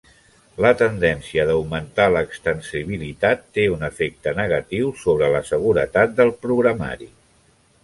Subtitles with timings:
[0.65, 7.13] La tendència d'augmentar l'extensibilitat té un efecte negatiu sobre la seguretat del programari.